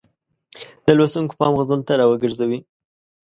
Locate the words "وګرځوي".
2.07-2.59